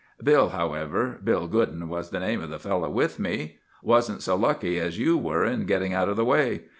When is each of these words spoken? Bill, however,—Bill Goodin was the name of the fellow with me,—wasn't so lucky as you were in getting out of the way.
Bill, 0.23 0.49
however,—Bill 0.49 1.47
Goodin 1.47 1.87
was 1.87 2.09
the 2.09 2.19
name 2.21 2.41
of 2.41 2.49
the 2.49 2.57
fellow 2.57 2.89
with 2.89 3.19
me,—wasn't 3.19 4.23
so 4.23 4.35
lucky 4.35 4.79
as 4.79 4.97
you 4.97 5.15
were 5.15 5.45
in 5.45 5.67
getting 5.67 5.93
out 5.93 6.09
of 6.09 6.15
the 6.15 6.25
way. 6.25 6.63